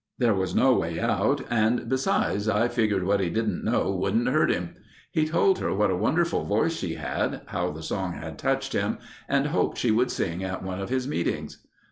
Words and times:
"There 0.17 0.33
was 0.33 0.55
no 0.55 0.73
way 0.73 0.99
out 0.99 1.41
and 1.51 1.87
besides, 1.87 2.49
I 2.49 2.67
figured 2.69 3.03
what 3.03 3.19
he 3.19 3.29
didn't 3.29 3.63
know 3.63 3.91
wouldn't 3.91 4.27
hurt 4.29 4.49
him. 4.51 4.73
He 5.11 5.27
told 5.27 5.59
her 5.59 5.75
what 5.75 5.91
a 5.91 5.95
wonderful 5.95 6.43
voice 6.43 6.73
she 6.73 6.95
had, 6.95 7.41
how 7.49 7.69
the 7.69 7.83
song 7.83 8.13
had 8.13 8.39
touched 8.39 8.73
him 8.73 8.97
and 9.29 9.45
hoped 9.49 9.77
she 9.77 9.91
would 9.91 10.09
sing 10.09 10.43
at 10.43 10.63
one 10.63 10.79
of 10.79 10.89
his 10.89 11.07
meetings. 11.07 11.59